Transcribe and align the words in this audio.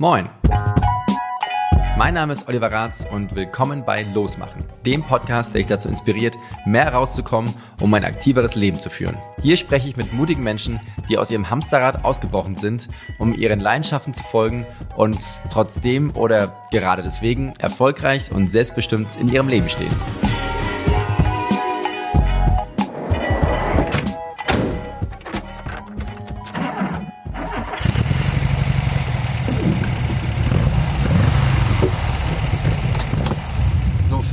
Moin! 0.00 0.30
Mein 1.98 2.14
Name 2.14 2.32
ist 2.32 2.48
Oliver 2.48 2.72
Ratz 2.72 3.06
und 3.12 3.34
willkommen 3.34 3.84
bei 3.84 4.02
Losmachen, 4.02 4.64
dem 4.86 5.02
Podcast, 5.02 5.52
der 5.52 5.58
dich 5.58 5.66
dazu 5.66 5.90
inspiriert, 5.90 6.38
mehr 6.64 6.90
rauszukommen, 6.94 7.52
um 7.82 7.92
ein 7.92 8.04
aktiveres 8.04 8.54
Leben 8.54 8.80
zu 8.80 8.88
führen. 8.88 9.18
Hier 9.42 9.58
spreche 9.58 9.88
ich 9.90 9.98
mit 9.98 10.14
mutigen 10.14 10.42
Menschen, 10.42 10.80
die 11.10 11.18
aus 11.18 11.30
ihrem 11.30 11.50
Hamsterrad 11.50 12.02
ausgebrochen 12.02 12.54
sind, 12.54 12.88
um 13.18 13.34
ihren 13.34 13.60
Leidenschaften 13.60 14.14
zu 14.14 14.24
folgen 14.24 14.66
und 14.96 15.20
trotzdem 15.50 16.16
oder 16.16 16.50
gerade 16.70 17.02
deswegen 17.02 17.52
erfolgreich 17.58 18.32
und 18.32 18.50
selbstbestimmt 18.50 19.18
in 19.20 19.28
ihrem 19.28 19.48
Leben 19.48 19.68
stehen. 19.68 19.94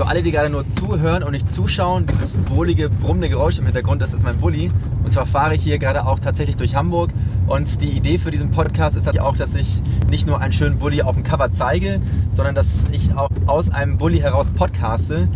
Alle, 0.05 0.21
die 0.21 0.31
gerade 0.31 0.49
nur 0.49 0.67
zuhören 0.67 1.23
und 1.23 1.31
nicht 1.31 1.47
zuschauen, 1.47 2.05
dieses 2.05 2.37
wohlige, 2.49 2.89
brummende 2.89 3.29
Geräusch 3.29 3.57
im 3.57 3.65
Hintergrund, 3.65 4.01
das 4.01 4.13
ist 4.13 4.23
mein 4.23 4.37
Bulli. 4.37 4.69
Und 5.03 5.11
zwar 5.11 5.25
fahre 5.25 5.55
ich 5.55 5.63
hier 5.63 5.79
gerade 5.79 6.05
auch 6.05 6.19
tatsächlich 6.19 6.55
durch 6.55 6.75
Hamburg. 6.75 7.11
Und 7.47 7.81
die 7.81 7.89
Idee 7.89 8.17
für 8.17 8.29
diesen 8.29 8.51
Podcast 8.51 8.95
ist 8.95 9.19
auch, 9.19 9.37
dass 9.37 9.55
ich 9.55 9.81
nicht 10.11 10.27
nur 10.27 10.41
einen 10.41 10.53
schönen 10.53 10.77
Bulli 10.77 11.01
auf 11.01 11.15
dem 11.15 11.23
Cover 11.23 11.49
zeige, 11.49 12.01
sondern 12.33 12.53
dass 12.53 12.67
ich 12.91 13.15
auch 13.15 13.29
aus 13.47 13.69
einem 13.71 13.97
Bulli 13.97 14.19
heraus 14.19 14.51
podcaste. 14.51 15.29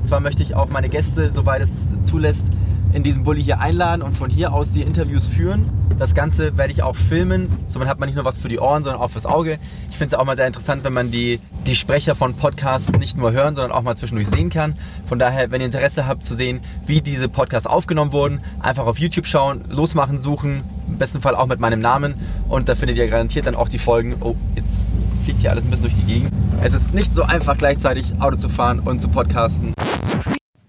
Und 0.00 0.08
zwar 0.08 0.20
möchte 0.20 0.42
ich 0.42 0.56
auch 0.56 0.68
meine 0.68 0.88
Gäste, 0.88 1.30
soweit 1.32 1.62
es 1.62 1.70
zulässt, 2.02 2.46
in 2.92 3.02
diesem 3.02 3.22
Bulli 3.22 3.42
hier 3.42 3.60
einladen 3.60 4.02
und 4.02 4.16
von 4.16 4.30
hier 4.30 4.52
aus 4.52 4.72
die 4.72 4.82
Interviews 4.82 5.28
führen. 5.28 5.70
Das 5.98 6.14
Ganze 6.14 6.56
werde 6.56 6.72
ich 6.72 6.82
auch 6.82 6.96
filmen. 6.96 7.48
Somit 7.68 7.88
hat 7.88 8.00
man 8.00 8.08
nicht 8.08 8.16
nur 8.16 8.24
was 8.24 8.38
für 8.38 8.48
die 8.48 8.58
Ohren, 8.58 8.82
sondern 8.82 9.00
auch 9.00 9.10
fürs 9.10 9.26
Auge. 9.26 9.58
Ich 9.90 9.98
finde 9.98 10.14
es 10.14 10.20
auch 10.20 10.24
mal 10.24 10.36
sehr 10.36 10.46
interessant, 10.46 10.84
wenn 10.84 10.92
man 10.92 11.10
die, 11.10 11.40
die 11.66 11.76
Sprecher 11.76 12.14
von 12.14 12.34
Podcasts 12.34 12.90
nicht 12.92 13.16
nur 13.16 13.32
hören, 13.32 13.54
sondern 13.54 13.72
auch 13.72 13.82
mal 13.82 13.96
zwischendurch 13.96 14.28
sehen 14.28 14.50
kann. 14.50 14.76
Von 15.06 15.18
daher, 15.18 15.50
wenn 15.50 15.60
ihr 15.60 15.66
Interesse 15.66 16.06
habt 16.06 16.24
zu 16.24 16.34
sehen, 16.34 16.60
wie 16.86 17.00
diese 17.00 17.28
Podcasts 17.28 17.66
aufgenommen 17.66 18.12
wurden, 18.12 18.40
einfach 18.60 18.86
auf 18.86 18.98
YouTube 18.98 19.26
schauen, 19.26 19.64
losmachen, 19.68 20.18
suchen. 20.18 20.64
Im 20.88 20.98
besten 20.98 21.20
Fall 21.20 21.34
auch 21.34 21.46
mit 21.46 21.60
meinem 21.60 21.80
Namen. 21.80 22.14
Und 22.48 22.68
da 22.68 22.74
findet 22.74 22.98
ihr 22.98 23.08
garantiert 23.08 23.46
dann 23.46 23.54
auch 23.54 23.68
die 23.68 23.78
Folgen. 23.78 24.16
Oh, 24.20 24.36
jetzt 24.56 24.88
fliegt 25.24 25.40
hier 25.40 25.50
alles 25.50 25.64
ein 25.64 25.70
bisschen 25.70 25.84
durch 25.84 25.94
die 25.94 26.04
Gegend. 26.04 26.32
Es 26.62 26.74
ist 26.74 26.92
nicht 26.92 27.12
so 27.12 27.22
einfach, 27.22 27.56
gleichzeitig 27.56 28.20
Auto 28.20 28.36
zu 28.36 28.48
fahren 28.48 28.80
und 28.80 29.00
zu 29.00 29.08
podcasten. 29.08 29.74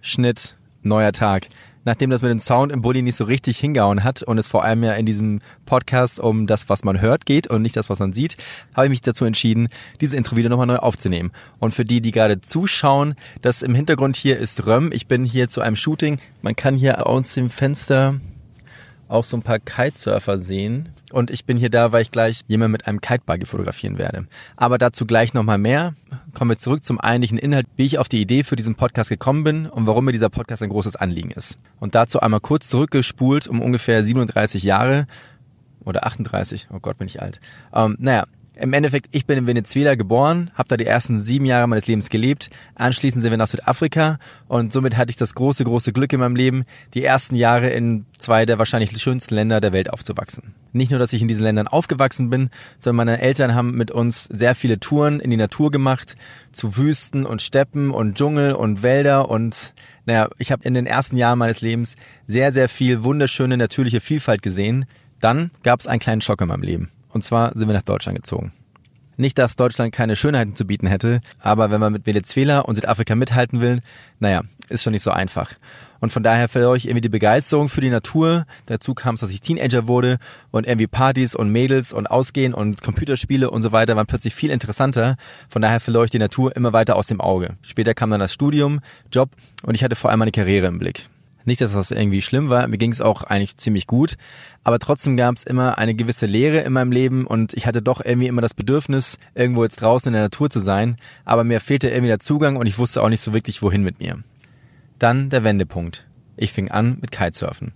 Schnitt, 0.01 0.57
neuer 0.81 1.11
Tag 1.11 1.47
nachdem 1.85 2.09
das 2.09 2.21
mit 2.21 2.31
dem 2.31 2.39
Sound 2.39 2.71
im 2.71 2.81
Bulli 2.81 3.01
nicht 3.01 3.15
so 3.15 3.23
richtig 3.23 3.57
hingehauen 3.57 4.03
hat 4.03 4.23
und 4.23 4.37
es 4.37 4.47
vor 4.47 4.63
allem 4.63 4.83
ja 4.83 4.93
in 4.93 5.05
diesem 5.05 5.41
Podcast 5.65 6.19
um 6.19 6.47
das, 6.47 6.69
was 6.69 6.83
man 6.83 7.01
hört 7.01 7.25
geht 7.25 7.47
und 7.47 7.61
nicht 7.61 7.75
das, 7.75 7.89
was 7.89 7.99
man 7.99 8.13
sieht, 8.13 8.37
habe 8.73 8.87
ich 8.87 8.91
mich 8.91 9.01
dazu 9.01 9.25
entschieden, 9.25 9.67
dieses 10.01 10.15
Intro 10.15 10.35
wieder 10.35 10.49
nochmal 10.49 10.67
neu 10.67 10.77
aufzunehmen. 10.77 11.31
Und 11.59 11.73
für 11.73 11.85
die, 11.85 12.01
die 12.01 12.11
gerade 12.11 12.41
zuschauen, 12.41 13.15
das 13.41 13.61
im 13.61 13.75
Hintergrund 13.75 14.15
hier 14.15 14.37
ist 14.37 14.65
Röm. 14.65 14.91
Ich 14.91 15.07
bin 15.07 15.25
hier 15.25 15.49
zu 15.49 15.61
einem 15.61 15.75
Shooting. 15.75 16.19
Man 16.41 16.55
kann 16.55 16.75
hier 16.75 17.07
aus 17.07 17.33
dem 17.33 17.49
Fenster 17.49 18.15
auch 19.07 19.23
so 19.23 19.37
ein 19.37 19.41
paar 19.41 19.59
Kitesurfer 19.59 20.37
sehen. 20.37 20.89
Und 21.11 21.29
ich 21.29 21.45
bin 21.45 21.57
hier 21.57 21.69
da, 21.69 21.91
weil 21.91 22.01
ich 22.01 22.11
gleich 22.11 22.41
jemand 22.47 22.71
mit 22.71 22.87
einem 22.87 23.01
Kitebuggy 23.01 23.45
fotografieren 23.45 23.97
werde. 23.97 24.27
Aber 24.55 24.77
dazu 24.77 25.05
gleich 25.05 25.33
nochmal 25.33 25.57
mehr. 25.57 25.93
Kommen 26.33 26.51
wir 26.51 26.57
zurück 26.57 26.83
zum 26.83 26.99
eigentlichen 26.99 27.37
Inhalt, 27.37 27.67
wie 27.75 27.85
ich 27.85 27.99
auf 27.99 28.09
die 28.09 28.21
Idee 28.21 28.43
für 28.43 28.55
diesen 28.55 28.75
Podcast 28.75 29.09
gekommen 29.09 29.43
bin 29.43 29.67
und 29.67 29.85
warum 29.87 30.05
mir 30.05 30.11
dieser 30.11 30.29
Podcast 30.29 30.63
ein 30.63 30.69
großes 30.69 30.95
Anliegen 30.95 31.31
ist. 31.31 31.59
Und 31.79 31.95
dazu 31.95 32.19
einmal 32.19 32.39
kurz 32.39 32.67
zurückgespult 32.69 33.47
um 33.47 33.61
ungefähr 33.61 34.03
37 34.03 34.63
Jahre 34.63 35.07
oder 35.85 36.05
38. 36.05 36.69
Oh 36.73 36.79
Gott, 36.79 36.97
bin 36.97 37.07
ich 37.07 37.21
alt. 37.21 37.39
Ähm, 37.73 37.97
naja, 37.99 38.25
im 38.55 38.73
Endeffekt, 38.73 39.07
ich 39.11 39.25
bin 39.25 39.37
in 39.37 39.47
Venezuela 39.47 39.95
geboren, 39.95 40.51
habe 40.53 40.69
da 40.69 40.77
die 40.77 40.85
ersten 40.85 41.19
sieben 41.19 41.45
Jahre 41.45 41.67
meines 41.67 41.87
Lebens 41.87 42.09
gelebt. 42.09 42.49
Anschließend 42.75 43.23
sind 43.23 43.31
wir 43.31 43.37
nach 43.37 43.47
Südafrika 43.47 44.19
und 44.47 44.71
somit 44.71 44.95
hatte 44.95 45.09
ich 45.09 45.15
das 45.15 45.33
große, 45.33 45.63
große 45.63 45.91
Glück 45.91 46.13
in 46.13 46.19
meinem 46.19 46.35
Leben, 46.35 46.65
die 46.93 47.03
ersten 47.03 47.35
Jahre 47.35 47.69
in 47.69 48.05
zwei 48.17 48.45
der 48.45 48.59
wahrscheinlich 48.59 48.91
schönsten 49.01 49.33
Länder 49.35 49.59
der 49.59 49.73
Welt 49.73 49.89
aufzuwachsen. 49.91 50.53
Nicht 50.71 50.91
nur, 50.91 50.99
dass 50.99 51.13
ich 51.13 51.21
in 51.21 51.27
diesen 51.27 51.43
Ländern 51.43 51.67
aufgewachsen 51.67 52.29
bin, 52.29 52.49
sondern 52.77 53.07
meine 53.07 53.21
Eltern 53.21 53.55
haben 53.55 53.75
mit 53.75 53.91
uns 53.91 54.25
sehr 54.25 54.53
viele 54.53 54.79
Touren 54.79 55.19
in 55.19 55.31
die 55.31 55.37
Natur 55.37 55.71
gemacht, 55.71 56.15
zu 56.51 56.77
Wüsten 56.77 57.25
und 57.25 57.41
Steppen 57.41 57.89
und 57.89 58.17
Dschungel 58.17 58.53
und 58.53 58.83
Wälder 58.83 59.29
und 59.29 59.73
naja, 60.05 60.29
ich 60.37 60.51
habe 60.51 60.63
in 60.63 60.73
den 60.73 60.85
ersten 60.85 61.17
Jahren 61.17 61.39
meines 61.39 61.61
Lebens 61.61 61.95
sehr, 62.27 62.51
sehr 62.51 62.69
viel 62.69 63.03
wunderschöne 63.03 63.57
natürliche 63.57 64.01
Vielfalt 64.01 64.41
gesehen. 64.41 64.85
Dann 65.21 65.51
gab 65.63 65.79
es 65.79 65.87
einen 65.87 66.01
kleinen 66.01 66.21
Schock 66.21 66.41
in 66.41 66.49
meinem 66.49 66.63
Leben. 66.63 66.89
Und 67.13 67.23
zwar 67.23 67.55
sind 67.55 67.67
wir 67.67 67.73
nach 67.73 67.83
Deutschland 67.83 68.17
gezogen. 68.17 68.51
Nicht, 69.15 69.37
dass 69.37 69.55
Deutschland 69.55 69.93
keine 69.93 70.15
Schönheiten 70.15 70.55
zu 70.55 70.65
bieten 70.65 70.87
hätte, 70.87 71.21
aber 71.39 71.69
wenn 71.69 71.79
man 71.79 71.93
mit 71.93 72.07
Venezuela 72.07 72.59
und 72.59 72.75
Südafrika 72.75 73.13
mithalten 73.13 73.61
will, 73.61 73.81
naja, 74.19 74.41
ist 74.69 74.83
schon 74.83 74.93
nicht 74.93 75.03
so 75.03 75.11
einfach. 75.11 75.51
Und 75.99 76.09
von 76.09 76.23
daher 76.23 76.49
verlor 76.49 76.75
ich 76.75 76.85
irgendwie 76.85 77.01
die 77.01 77.09
Begeisterung 77.09 77.69
für 77.69 77.79
die 77.79 77.89
Natur. 77.89 78.45
Dazu 78.65 78.93
kam 78.93 79.15
es, 79.15 79.21
dass 79.21 79.29
ich 79.29 79.39
Teenager 79.39 79.87
wurde 79.87 80.17
und 80.51 80.67
irgendwie 80.67 80.87
Partys 80.87 81.35
und 81.35 81.49
Mädels 81.49 81.93
und 81.93 82.07
Ausgehen 82.07 82.53
und 82.53 82.81
Computerspiele 82.81 83.49
und 83.49 83.61
so 83.61 83.71
weiter 83.71 83.95
waren 83.95 84.07
plötzlich 84.07 84.35
viel 84.35 84.49
interessanter. 84.49 85.15
Von 85.47 85.61
daher 85.61 85.79
verlor 85.79 86.03
ich 86.05 86.11
die 86.11 86.19
Natur 86.19 86.55
immer 86.55 86.73
weiter 86.73 86.95
aus 86.95 87.07
dem 87.07 87.21
Auge. 87.21 87.55
Später 87.61 87.93
kam 87.93 88.09
dann 88.09 88.19
das 88.19 88.33
Studium, 88.33 88.81
Job 89.13 89.29
und 89.63 89.75
ich 89.75 89.83
hatte 89.83 89.95
vor 89.95 90.09
allem 90.09 90.19
meine 90.19 90.31
Karriere 90.31 90.67
im 90.67 90.79
Blick. 90.79 91.07
Nicht, 91.45 91.61
dass 91.61 91.73
das 91.73 91.91
irgendwie 91.91 92.21
schlimm 92.21 92.49
war, 92.49 92.67
mir 92.67 92.77
ging 92.77 92.91
es 92.91 93.01
auch 93.01 93.23
eigentlich 93.23 93.57
ziemlich 93.57 93.87
gut, 93.87 94.15
aber 94.63 94.79
trotzdem 94.79 95.17
gab 95.17 95.35
es 95.35 95.43
immer 95.43 95.77
eine 95.77 95.93
gewisse 95.93 96.25
Leere 96.25 96.59
in 96.59 96.73
meinem 96.73 96.91
Leben 96.91 97.27
und 97.27 97.53
ich 97.53 97.65
hatte 97.65 97.81
doch 97.81 98.03
irgendwie 98.03 98.27
immer 98.27 98.41
das 98.41 98.53
Bedürfnis, 98.53 99.17
irgendwo 99.35 99.63
jetzt 99.63 99.81
draußen 99.81 100.07
in 100.09 100.13
der 100.13 100.23
Natur 100.23 100.49
zu 100.49 100.59
sein, 100.59 100.97
aber 101.25 101.43
mir 101.43 101.59
fehlte 101.59 101.89
irgendwie 101.89 102.07
der 102.07 102.19
Zugang 102.19 102.55
und 102.55 102.67
ich 102.67 102.77
wusste 102.77 103.03
auch 103.03 103.09
nicht 103.09 103.21
so 103.21 103.33
wirklich, 103.33 103.61
wohin 103.61 103.83
mit 103.83 103.99
mir. 103.99 104.23
Dann 104.99 105.29
der 105.29 105.43
Wendepunkt. 105.43 106.07
Ich 106.37 106.53
fing 106.53 106.71
an 106.71 106.97
mit 107.01 107.11
Kitesurfen 107.11 107.73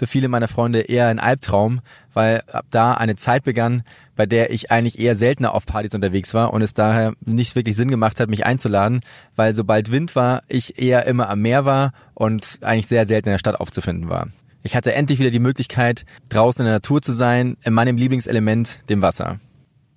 für 0.00 0.06
viele 0.06 0.28
meiner 0.28 0.48
Freunde 0.48 0.80
eher 0.80 1.08
ein 1.08 1.18
Albtraum, 1.18 1.82
weil 2.14 2.42
ab 2.50 2.64
da 2.70 2.94
eine 2.94 3.16
Zeit 3.16 3.44
begann, 3.44 3.82
bei 4.16 4.24
der 4.24 4.50
ich 4.50 4.70
eigentlich 4.70 4.98
eher 4.98 5.14
seltener 5.14 5.54
auf 5.54 5.66
Partys 5.66 5.94
unterwegs 5.94 6.32
war 6.32 6.54
und 6.54 6.62
es 6.62 6.72
daher 6.72 7.12
nicht 7.20 7.54
wirklich 7.54 7.76
Sinn 7.76 7.90
gemacht 7.90 8.18
hat, 8.18 8.30
mich 8.30 8.46
einzuladen, 8.46 9.00
weil 9.36 9.54
sobald 9.54 9.92
Wind 9.92 10.16
war, 10.16 10.42
ich 10.48 10.78
eher 10.78 11.04
immer 11.04 11.28
am 11.28 11.42
Meer 11.42 11.66
war 11.66 11.92
und 12.14 12.60
eigentlich 12.62 12.86
sehr 12.86 13.06
selten 13.06 13.28
in 13.28 13.34
der 13.34 13.38
Stadt 13.38 13.60
aufzufinden 13.60 14.08
war. 14.08 14.28
Ich 14.62 14.74
hatte 14.74 14.94
endlich 14.94 15.18
wieder 15.18 15.30
die 15.30 15.38
Möglichkeit, 15.38 16.06
draußen 16.30 16.62
in 16.62 16.64
der 16.64 16.76
Natur 16.76 17.02
zu 17.02 17.12
sein, 17.12 17.58
in 17.62 17.74
meinem 17.74 17.98
Lieblingselement, 17.98 18.88
dem 18.88 19.02
Wasser. 19.02 19.38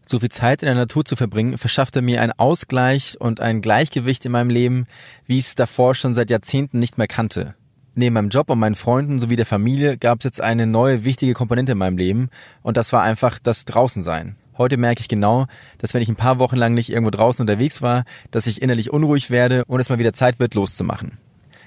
So 0.05 0.19
viel 0.19 0.31
Zeit 0.31 0.63
in 0.63 0.65
der 0.65 0.75
Natur 0.75 1.05
zu 1.05 1.15
verbringen, 1.15 1.57
verschaffte 1.57 2.01
mir 2.01 2.21
einen 2.21 2.33
Ausgleich 2.33 3.15
und 3.21 3.39
ein 3.39 3.61
Gleichgewicht 3.61 4.25
in 4.25 4.33
meinem 4.33 4.49
Leben, 4.49 4.85
wie 5.25 5.37
ich 5.37 5.45
es 5.45 5.55
davor 5.55 5.95
schon 5.95 6.13
seit 6.13 6.29
Jahrzehnten 6.29 6.79
nicht 6.79 6.97
mehr 6.97 7.07
kannte. 7.07 7.55
Neben 7.95 8.15
meinem 8.15 8.29
Job 8.29 8.49
und 8.49 8.57
meinen 8.57 8.73
Freunden 8.73 9.19
sowie 9.19 9.35
der 9.35 9.45
Familie 9.45 9.97
gab 9.97 10.19
es 10.19 10.23
jetzt 10.23 10.41
eine 10.41 10.65
neue 10.65 11.05
wichtige 11.05 11.33
Komponente 11.33 11.73
in 11.73 11.77
meinem 11.77 11.97
Leben 11.97 12.29
und 12.63 12.75
das 12.75 12.91
war 12.91 13.03
einfach 13.03 13.37
das 13.37 13.65
Draußensein. 13.65 14.35
Heute 14.57 14.77
merke 14.77 15.01
ich 15.01 15.07
genau, 15.07 15.45
dass 15.77 15.93
wenn 15.93 16.01
ich 16.01 16.09
ein 16.09 16.15
paar 16.15 16.39
Wochen 16.39 16.55
lang 16.55 16.73
nicht 16.73 16.89
irgendwo 16.89 17.11
draußen 17.11 17.41
unterwegs 17.43 17.83
war, 17.83 18.05
dass 18.31 18.47
ich 18.47 18.61
innerlich 18.63 18.91
unruhig 18.91 19.29
werde 19.29 19.63
und 19.65 19.79
es 19.79 19.89
mal 19.89 19.99
wieder 19.99 20.13
Zeit 20.13 20.39
wird, 20.39 20.55
loszumachen. 20.55 21.19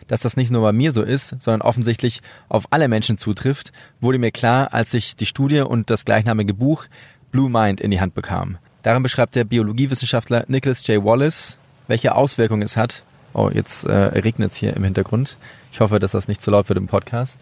Dass 0.08 0.20
das 0.20 0.36
nicht 0.36 0.50
nur 0.50 0.62
bei 0.62 0.72
mir 0.72 0.90
so 0.90 1.02
ist, 1.02 1.40
sondern 1.40 1.62
offensichtlich 1.62 2.22
auf 2.48 2.66
alle 2.70 2.88
Menschen 2.88 3.18
zutrifft, 3.18 3.72
wurde 4.00 4.18
mir 4.18 4.30
klar, 4.32 4.72
als 4.72 4.94
ich 4.94 5.14
die 5.14 5.26
Studie 5.26 5.60
und 5.60 5.90
das 5.90 6.04
gleichnamige 6.04 6.54
Buch 6.54 6.86
Blue 7.30 7.50
Mind 7.50 7.80
in 7.80 7.90
die 7.92 8.00
Hand 8.00 8.14
bekam. 8.14 8.58
Darin 8.82 9.02
beschreibt 9.02 9.34
der 9.34 9.44
Biologiewissenschaftler 9.44 10.44
Nicholas 10.48 10.86
J. 10.86 11.04
Wallace, 11.04 11.58
welche 11.88 12.14
Auswirkungen 12.14 12.62
es 12.62 12.76
hat, 12.76 13.04
Oh, 13.38 13.50
jetzt 13.52 13.84
äh, 13.84 13.92
regnet 13.92 14.52
es 14.52 14.56
hier 14.56 14.74
im 14.74 14.82
Hintergrund. 14.82 15.36
Ich 15.70 15.80
hoffe, 15.80 15.98
dass 15.98 16.12
das 16.12 16.26
nicht 16.26 16.40
zu 16.40 16.50
laut 16.50 16.70
wird 16.70 16.78
im 16.78 16.86
Podcast. 16.86 17.38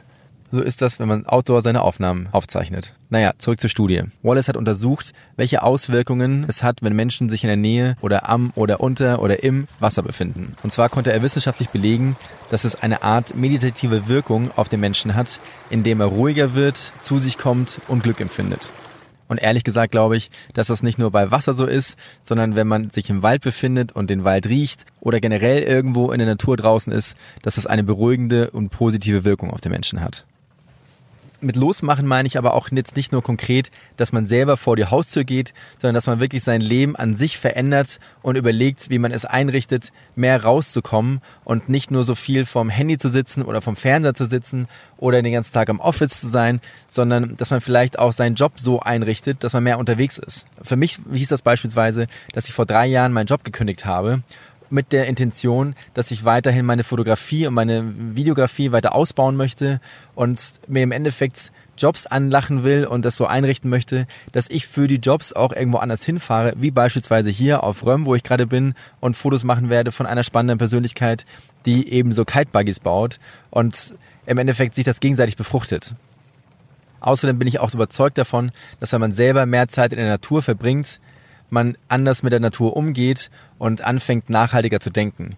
So 0.51 0.61
ist 0.61 0.83
das, 0.83 0.99
wenn 0.99 1.07
man 1.07 1.25
outdoor 1.25 1.63
seine 1.63 1.83
Aufnahmen 1.83 2.29
aufzeichnet. 2.33 2.97
Naja, 3.11 3.33
zurück 3.39 3.61
zur 3.61 3.71
Studie. 3.71 4.03
Wallace 4.25 4.49
hat 4.49 4.57
untersucht, 4.57 5.13
welche 5.37 5.63
Auswirkungen 5.63 6.47
es 6.49 6.65
hat, 6.65 6.83
wenn 6.83 6.97
Menschen 6.97 7.29
sich 7.29 7.45
in 7.45 7.49
der 7.49 7.57
Nähe 7.57 7.97
oder 8.01 8.29
am 8.29 8.51
oder 8.57 8.81
unter 8.81 9.23
oder 9.23 9.45
im 9.45 9.69
Wasser 9.79 10.03
befinden. 10.03 10.57
Und 10.65 10.73
zwar 10.73 10.89
konnte 10.89 11.13
er 11.13 11.23
wissenschaftlich 11.23 11.69
belegen, 11.69 12.17
dass 12.51 12.65
es 12.65 12.75
eine 12.75 13.05
Art 13.05 13.37
meditative 13.37 14.09
Wirkung 14.09 14.51
auf 14.57 14.69
den 14.69 14.81
Menschen 14.81 15.15
hat, 15.15 15.39
indem 15.71 16.01
er 16.01 16.07
ruhiger 16.07 16.57
wird, 16.57 16.77
zu 17.03 17.21
sich 17.21 17.39
kommt 17.39 17.81
und 17.87 18.03
Glück 18.03 18.21
empfindet. 18.21 18.69
Und 19.29 19.39
ehrlich 19.39 19.65
gesagt 19.65 19.93
glaube 19.93 20.17
ich, 20.17 20.31
dass 20.53 20.67
das 20.67 20.83
nicht 20.83 20.99
nur 20.99 21.11
bei 21.11 21.31
Wasser 21.31 21.55
so 21.55 21.67
ist, 21.67 21.99
sondern 22.23 22.57
wenn 22.57 22.67
man 22.67 22.91
sich 22.91 23.11
im 23.11 23.23
Wald 23.23 23.43
befindet 23.43 23.93
und 23.93 24.11
den 24.11 24.25
Wald 24.25 24.47
riecht 24.47 24.85
oder 25.01 25.21
generell 25.21 25.63
irgendwo 25.63 26.13
in 26.13 26.19
der 26.19 26.29
Natur 26.29 26.57
draußen 26.57 26.93
ist, 26.93 27.17
dass 27.43 27.57
das 27.57 27.67
eine 27.67 27.85
beruhigende 27.85 28.51
und 28.51 28.71
positive 28.71 29.25
Wirkung 29.25 29.51
auf 29.51 29.61
den 29.61 29.73
Menschen 29.73 30.01
hat. 30.01 30.27
Mit 31.45 31.57
losmachen 31.57 32.07
meine 32.07 32.27
ich 32.27 32.39
aber 32.39 32.55
auch 32.55 32.69
jetzt 32.71 32.97
nicht 32.97 33.13
nur 33.13 33.23
konkret, 33.23 33.71
dass 33.97 34.13
man 34.13 34.27
selber 34.27 34.57
vor 34.57 34.77
die 34.77 34.87
Haustür 34.87 35.25
geht, 35.25 35.55
sondern 35.81 35.95
dass 35.95 36.07
man 36.07 36.21
wirklich 36.21 36.43
sein 36.43 36.61
Leben 36.61 36.97
an 36.97 37.17
sich 37.17 37.39
verändert 37.39 38.01
und 38.23 38.37
überlegt, 38.37 38.91
wie 38.91 38.99
man 38.99 39.13
es 39.13 39.25
einrichtet, 39.25 39.93
mehr 40.17 40.43
rauszukommen 40.43 41.21
und 41.45 41.69
nicht 41.69 41.91
nur 41.91 42.05
so 42.05 42.15
viel 42.15 42.47
vom 42.47 42.69
Handy 42.69 42.99
zu 42.99 43.09
sitzen 43.09 43.43
oder 43.43 43.63
vom 43.63 43.77
Fernseher 43.77 44.15
zu 44.15 44.27
sitzen 44.27 44.67
oder 44.97 45.23
den 45.23 45.33
ganzen 45.33 45.53
Tag 45.53 45.69
im 45.69 45.81
Office 45.81 46.21
zu 46.21 46.29
sein, 46.29 46.61
sondern 46.89 47.37
dass 47.37 47.51
man 47.51 47.61
vielleicht 47.61 47.99
auch 47.99 48.13
seinen 48.13 48.35
Job 48.35 48.53
so 48.57 48.81
einrichtet, 48.81 49.45
dass 49.45 49.53
man 49.53 49.65
mehr 49.65 49.79
unterwegs 49.79 50.19
ist. 50.19 50.47
Für 50.63 50.77
mich 50.77 50.99
hieß 51.13 51.29
das 51.29 51.43
beispielsweise, 51.43 52.07
dass 52.33 52.47
ich 52.47 52.55
vor 52.55 52.67
drei 52.67 52.87
Jahren 52.87 53.13
meinen 53.13 53.27
Job 53.27 53.45
gekündigt 53.45 53.85
habe 53.85 54.23
mit 54.71 54.93
der 54.93 55.07
Intention, 55.07 55.75
dass 55.95 56.11
ich 56.11 56.25
weiterhin 56.25 56.67
meine 56.67 56.85
Fotografie 56.85 57.47
und 57.47 57.55
meine 57.55 57.93
Videografie 58.17 58.73
weiter 58.73 58.95
ausbauen 58.95 59.37
möchte 59.37 59.81
und 60.15 60.41
mir 60.67 60.83
im 60.83 60.93
Endeffekt 60.93 61.53
Jobs 61.77 62.07
anlachen 62.07 62.65
will 62.65 62.87
und 62.87 63.05
das 63.05 63.17
so 63.17 63.27
einrichten 63.27 63.69
möchte, 63.69 64.07
dass 64.33 64.49
ich 64.49 64.67
für 64.67 64.87
die 64.87 64.97
Jobs 64.97 65.33
auch 65.33 65.53
irgendwo 65.53 65.79
anders 65.79 66.05
hinfahre, 66.05 66.55
wie 66.57 66.71
beispielsweise 66.71 67.31
hier 67.31 67.63
auf 67.63 67.85
Röm, 67.85 68.07
wo 68.07 68.15
ich 68.15 68.23
gerade 68.23 68.47
bin 68.47 68.75
und 69.01 69.17
Fotos 69.17 69.45
machen 69.45 69.71
werde 69.71 69.93
von 69.93 70.07
einer 70.07 70.23
spannenden 70.23 70.59
Persönlichkeit, 70.59 71.25
die 71.67 71.89
eben 71.91 72.13
so 72.13 72.25
Kitebuggies 72.25 72.81
baut 72.81 73.19
und 73.51 73.95
im 74.27 74.39
Endeffekt 74.39 74.75
sich 74.75 74.85
das 74.85 75.01
gegenseitig 75.01 75.37
befruchtet. 75.37 75.95
Außerdem 77.01 77.39
bin 77.39 77.49
ich 77.49 77.59
auch 77.59 77.75
überzeugt 77.75 78.17
davon, 78.17 78.51
dass 78.81 78.93
wenn 78.93 79.01
man 79.01 79.13
selber 79.13 79.45
mehr 79.45 79.69
Zeit 79.69 79.93
in 79.93 79.99
der 79.99 80.09
Natur 80.09 80.43
verbringt, 80.43 81.01
man 81.55 81.79
anders 81.89 82.23
mit 82.23 82.35
der 82.35 82.41
Natur 82.41 82.77
umgeht 82.77 83.31
und 83.59 83.83
anfängt 83.83 84.29
nachhaltiger 84.29 84.81
zu 84.81 84.91
denken. 84.91 85.31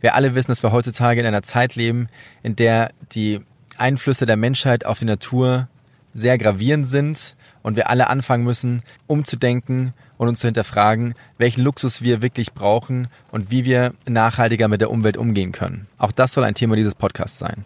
Wir 0.00 0.16
alle 0.16 0.34
wissen, 0.34 0.50
dass 0.50 0.62
wir 0.64 0.72
heutzutage 0.72 1.20
in 1.20 1.26
einer 1.26 1.42
Zeit 1.42 1.76
leben, 1.76 2.08
in 2.42 2.56
der 2.56 2.90
die 3.12 3.40
Einflüsse 3.76 4.26
der 4.26 4.36
Menschheit 4.36 4.84
auf 4.84 4.98
die 4.98 5.04
Natur 5.04 5.68
sehr 6.14 6.38
gravierend 6.38 6.86
sind 6.86 7.36
und 7.62 7.76
wir 7.76 7.90
alle 7.90 8.08
anfangen 8.08 8.44
müssen, 8.44 8.82
umzudenken 9.06 9.92
und 10.16 10.28
uns 10.28 10.40
zu 10.40 10.48
hinterfragen, 10.48 11.14
welchen 11.36 11.62
Luxus 11.62 12.02
wir 12.02 12.22
wirklich 12.22 12.52
brauchen 12.52 13.08
und 13.30 13.50
wie 13.50 13.64
wir 13.64 13.94
nachhaltiger 14.06 14.68
mit 14.68 14.80
der 14.80 14.90
Umwelt 14.90 15.16
umgehen 15.16 15.52
können. 15.52 15.86
Auch 15.98 16.12
das 16.12 16.32
soll 16.32 16.44
ein 16.44 16.54
Thema 16.54 16.76
dieses 16.76 16.94
Podcasts 16.94 17.38
sein. 17.38 17.64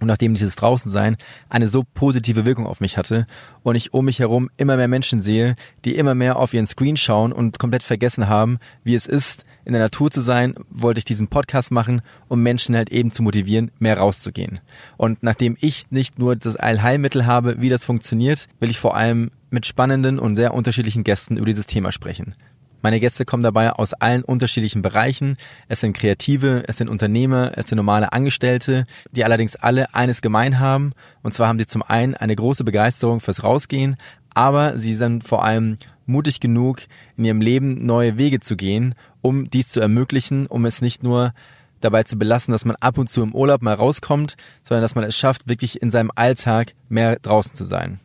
Und 0.00 0.06
nachdem 0.06 0.34
dieses 0.34 0.56
Draußensein 0.56 1.16
eine 1.50 1.68
so 1.68 1.84
positive 1.94 2.46
Wirkung 2.46 2.66
auf 2.66 2.80
mich 2.80 2.96
hatte 2.96 3.26
und 3.62 3.76
ich 3.76 3.92
um 3.92 4.06
mich 4.06 4.18
herum 4.18 4.50
immer 4.56 4.76
mehr 4.76 4.88
Menschen 4.88 5.20
sehe, 5.20 5.56
die 5.84 5.96
immer 5.96 6.14
mehr 6.14 6.36
auf 6.36 6.54
ihren 6.54 6.66
Screen 6.66 6.96
schauen 6.96 7.32
und 7.32 7.58
komplett 7.58 7.82
vergessen 7.82 8.26
haben, 8.28 8.58
wie 8.82 8.94
es 8.94 9.06
ist, 9.06 9.44
in 9.66 9.74
der 9.74 9.82
Natur 9.82 10.10
zu 10.10 10.22
sein, 10.22 10.54
wollte 10.70 10.98
ich 10.98 11.04
diesen 11.04 11.28
Podcast 11.28 11.70
machen, 11.70 12.00
um 12.28 12.42
Menschen 12.42 12.74
halt 12.74 12.90
eben 12.90 13.10
zu 13.10 13.22
motivieren, 13.22 13.70
mehr 13.78 13.98
rauszugehen. 13.98 14.60
Und 14.96 15.22
nachdem 15.22 15.56
ich 15.60 15.90
nicht 15.90 16.18
nur 16.18 16.34
das 16.34 16.56
Allheilmittel 16.56 17.26
habe, 17.26 17.60
wie 17.60 17.68
das 17.68 17.84
funktioniert, 17.84 18.46
will 18.58 18.70
ich 18.70 18.78
vor 18.78 18.96
allem 18.96 19.30
mit 19.50 19.66
spannenden 19.66 20.18
und 20.18 20.36
sehr 20.36 20.54
unterschiedlichen 20.54 21.04
Gästen 21.04 21.36
über 21.36 21.46
dieses 21.46 21.66
Thema 21.66 21.92
sprechen. 21.92 22.34
Meine 22.82 22.98
Gäste 22.98 23.26
kommen 23.26 23.42
dabei 23.42 23.72
aus 23.72 23.92
allen 23.92 24.24
unterschiedlichen 24.24 24.80
Bereichen. 24.80 25.36
Es 25.68 25.80
sind 25.80 25.92
Kreative, 25.92 26.64
es 26.66 26.78
sind 26.78 26.88
Unternehmer, 26.88 27.52
es 27.56 27.68
sind 27.68 27.76
normale 27.76 28.12
Angestellte, 28.12 28.86
die 29.12 29.24
allerdings 29.24 29.56
alle 29.56 29.94
eines 29.94 30.22
gemein 30.22 30.58
haben. 30.58 30.92
Und 31.22 31.34
zwar 31.34 31.48
haben 31.48 31.58
sie 31.58 31.66
zum 31.66 31.82
einen 31.82 32.14
eine 32.14 32.34
große 32.34 32.64
Begeisterung 32.64 33.20
fürs 33.20 33.44
Rausgehen, 33.44 33.96
aber 34.32 34.78
sie 34.78 34.94
sind 34.94 35.24
vor 35.24 35.44
allem 35.44 35.76
mutig 36.06 36.40
genug, 36.40 36.80
in 37.16 37.24
ihrem 37.24 37.40
Leben 37.42 37.84
neue 37.84 38.16
Wege 38.16 38.40
zu 38.40 38.56
gehen, 38.56 38.94
um 39.20 39.50
dies 39.50 39.68
zu 39.68 39.80
ermöglichen, 39.80 40.46
um 40.46 40.64
es 40.64 40.80
nicht 40.80 41.02
nur 41.02 41.34
dabei 41.80 42.04
zu 42.04 42.18
belassen, 42.18 42.52
dass 42.52 42.64
man 42.64 42.76
ab 42.76 42.96
und 42.96 43.10
zu 43.10 43.22
im 43.22 43.34
Urlaub 43.34 43.62
mal 43.62 43.74
rauskommt, 43.74 44.36
sondern 44.62 44.82
dass 44.82 44.94
man 44.94 45.04
es 45.04 45.16
schafft, 45.16 45.48
wirklich 45.48 45.82
in 45.82 45.90
seinem 45.90 46.10
Alltag 46.14 46.72
mehr 46.88 47.16
draußen 47.16 47.54
zu 47.54 47.64
sein. 47.64 48.00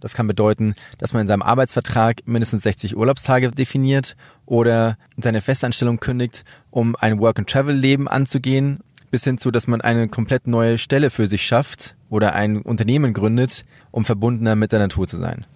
Das 0.00 0.14
kann 0.14 0.26
bedeuten, 0.26 0.74
dass 0.98 1.12
man 1.12 1.22
in 1.22 1.26
seinem 1.26 1.42
Arbeitsvertrag 1.42 2.22
mindestens 2.26 2.62
60 2.62 2.96
Urlaubstage 2.96 3.50
definiert 3.50 4.16
oder 4.46 4.96
seine 5.16 5.40
Festanstellung 5.40 5.98
kündigt, 5.98 6.44
um 6.70 6.96
ein 6.96 7.18
Work-and-Travel-Leben 7.18 8.08
anzugehen, 8.08 8.80
bis 9.10 9.24
hin 9.24 9.38
zu, 9.38 9.50
dass 9.50 9.66
man 9.66 9.80
eine 9.80 10.08
komplett 10.08 10.46
neue 10.46 10.78
Stelle 10.78 11.10
für 11.10 11.26
sich 11.26 11.42
schafft 11.44 11.96
oder 12.10 12.34
ein 12.34 12.62
Unternehmen 12.62 13.12
gründet, 13.12 13.64
um 13.90 14.04
verbundener 14.04 14.54
mit 14.54 14.72
der 14.72 14.78
Natur 14.78 15.06
zu 15.06 15.18
sein. 15.18 15.46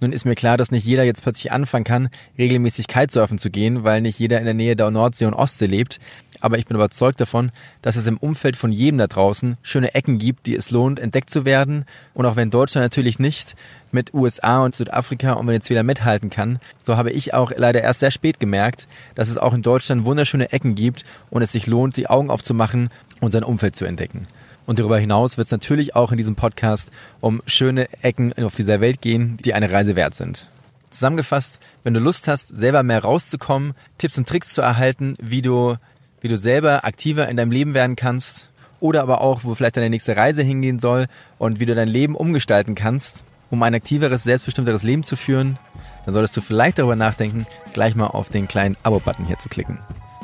Nun 0.00 0.12
ist 0.12 0.24
mir 0.24 0.34
klar, 0.34 0.56
dass 0.56 0.70
nicht 0.70 0.84
jeder 0.84 1.04
jetzt 1.04 1.22
plötzlich 1.22 1.52
anfangen 1.52 1.84
kann, 1.84 2.08
regelmäßig 2.36 2.88
Kitesurfen 2.88 3.38
zu 3.38 3.50
gehen, 3.50 3.84
weil 3.84 4.00
nicht 4.00 4.18
jeder 4.18 4.38
in 4.38 4.44
der 4.44 4.54
Nähe 4.54 4.76
der 4.76 4.90
Nordsee 4.90 5.24
und 5.24 5.34
Ostsee 5.34 5.66
lebt. 5.66 6.00
Aber 6.40 6.58
ich 6.58 6.66
bin 6.66 6.76
überzeugt 6.76 7.20
davon, 7.20 7.52
dass 7.80 7.96
es 7.96 8.06
im 8.06 8.18
Umfeld 8.18 8.56
von 8.56 8.72
jedem 8.72 8.98
da 8.98 9.06
draußen 9.06 9.56
schöne 9.62 9.94
Ecken 9.94 10.18
gibt, 10.18 10.46
die 10.46 10.56
es 10.56 10.70
lohnt, 10.70 10.98
entdeckt 10.98 11.30
zu 11.30 11.44
werden. 11.44 11.84
Und 12.12 12.26
auch 12.26 12.36
wenn 12.36 12.50
Deutschland 12.50 12.84
natürlich 12.84 13.18
nicht 13.18 13.54
mit 13.92 14.12
USA 14.12 14.64
und 14.64 14.74
Südafrika 14.74 15.34
und 15.34 15.46
Venezuela 15.46 15.82
mithalten 15.82 16.28
kann, 16.28 16.58
so 16.82 16.96
habe 16.96 17.10
ich 17.10 17.32
auch 17.32 17.52
leider 17.56 17.80
erst 17.80 18.00
sehr 18.00 18.10
spät 18.10 18.40
gemerkt, 18.40 18.88
dass 19.14 19.28
es 19.28 19.38
auch 19.38 19.54
in 19.54 19.62
Deutschland 19.62 20.04
wunderschöne 20.04 20.52
Ecken 20.52 20.74
gibt 20.74 21.04
und 21.30 21.42
es 21.42 21.52
sich 21.52 21.66
lohnt, 21.66 21.96
die 21.96 22.08
Augen 22.08 22.30
aufzumachen 22.30 22.90
und 23.20 23.32
sein 23.32 23.44
Umfeld 23.44 23.76
zu 23.76 23.84
entdecken. 23.84 24.26
Und 24.66 24.78
darüber 24.78 24.98
hinaus 24.98 25.36
wird 25.36 25.46
es 25.46 25.52
natürlich 25.52 25.94
auch 25.94 26.10
in 26.10 26.18
diesem 26.18 26.36
Podcast 26.36 26.90
um 27.20 27.42
schöne 27.46 27.88
Ecken 28.02 28.32
auf 28.42 28.54
dieser 28.54 28.80
Welt 28.80 29.00
gehen, 29.00 29.36
die 29.44 29.54
eine 29.54 29.70
Reise 29.70 29.96
wert 29.96 30.14
sind. 30.14 30.48
Zusammengefasst, 30.90 31.58
wenn 31.82 31.94
du 31.94 32.00
Lust 32.00 32.28
hast, 32.28 32.56
selber 32.58 32.82
mehr 32.82 33.02
rauszukommen, 33.02 33.74
Tipps 33.98 34.16
und 34.16 34.28
Tricks 34.28 34.54
zu 34.54 34.62
erhalten, 34.62 35.16
wie 35.20 35.42
du, 35.42 35.76
wie 36.20 36.28
du 36.28 36.36
selber 36.36 36.84
aktiver 36.84 37.28
in 37.28 37.36
deinem 37.36 37.50
Leben 37.50 37.74
werden 37.74 37.96
kannst 37.96 38.48
oder 38.80 39.02
aber 39.02 39.20
auch, 39.20 39.44
wo 39.44 39.54
vielleicht 39.54 39.76
deine 39.76 39.90
nächste 39.90 40.16
Reise 40.16 40.42
hingehen 40.42 40.78
soll 40.78 41.06
und 41.38 41.58
wie 41.58 41.66
du 41.66 41.74
dein 41.74 41.88
Leben 41.88 42.14
umgestalten 42.14 42.74
kannst, 42.74 43.24
um 43.50 43.62
ein 43.62 43.74
aktiveres, 43.74 44.24
selbstbestimmteres 44.24 44.82
Leben 44.82 45.02
zu 45.02 45.16
führen, 45.16 45.58
dann 46.04 46.14
solltest 46.14 46.36
du 46.36 46.40
vielleicht 46.40 46.78
darüber 46.78 46.96
nachdenken, 46.96 47.46
gleich 47.72 47.94
mal 47.94 48.06
auf 48.06 48.28
den 48.28 48.46
kleinen 48.46 48.76
Abo-Button 48.82 49.26
hier 49.26 49.38
zu 49.38 49.48
klicken. 49.48 49.78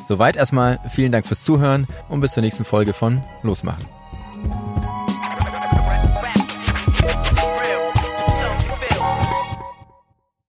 Soweit 0.08 0.36
erstmal, 0.36 0.78
vielen 0.88 1.12
Dank 1.12 1.26
fürs 1.26 1.44
Zuhören 1.44 1.86
und 2.08 2.20
bis 2.20 2.32
zur 2.32 2.42
nächsten 2.42 2.64
Folge 2.64 2.92
von 2.92 3.22
Losmachen. 3.42 3.99